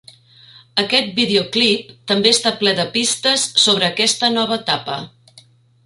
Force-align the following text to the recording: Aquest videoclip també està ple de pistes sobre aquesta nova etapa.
Aquest 0.83 1.11
videoclip 1.19 1.91
també 2.13 2.33
està 2.37 2.55
ple 2.63 2.73
de 2.81 2.87
pistes 2.97 3.45
sobre 3.67 3.89
aquesta 3.93 4.35
nova 4.39 4.63
etapa. 4.65 4.99